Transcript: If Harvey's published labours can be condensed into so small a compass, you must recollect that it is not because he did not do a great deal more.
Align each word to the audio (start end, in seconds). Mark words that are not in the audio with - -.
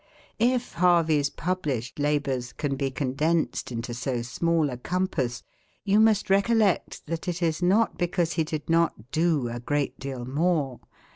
If 0.39 0.73
Harvey's 0.73 1.29
published 1.29 1.99
labours 1.99 2.53
can 2.53 2.75
be 2.75 2.89
condensed 2.89 3.71
into 3.71 3.93
so 3.93 4.23
small 4.23 4.71
a 4.71 4.77
compass, 4.77 5.43
you 5.85 5.99
must 5.99 6.31
recollect 6.31 7.05
that 7.05 7.27
it 7.27 7.43
is 7.43 7.61
not 7.61 7.99
because 7.99 8.33
he 8.33 8.43
did 8.43 8.67
not 8.67 9.11
do 9.11 9.47
a 9.47 9.59
great 9.59 9.99
deal 9.99 10.25
more. 10.25 10.79